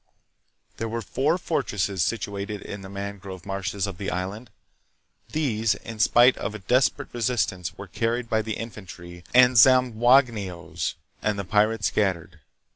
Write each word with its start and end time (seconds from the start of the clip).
There 0.77 0.89
were 0.89 1.03
four 1.03 1.37
fortresses 1.37 2.01
situated 2.01 2.63
in 2.63 2.81
the 2.81 2.89
mangrove 2.89 3.45
marshes 3.45 3.85
of 3.85 3.99
the 3.99 4.09
island. 4.09 4.49
These, 5.31 5.75
in 5.75 5.99
spite 5.99 6.35
of 6.37 6.55
a 6.55 6.57
desperate 6.57 7.09
resistance, 7.13 7.77
were 7.77 7.85
carried 7.85 8.27
by 8.27 8.41
the 8.41 8.57
infantry 8.57 9.23
and 9.31 9.57
Zamboangue 9.57 10.47
nos, 10.47 10.95
and 11.21 11.37
the 11.37 11.45
pirates 11.45 11.89
scattered. 11.89 12.39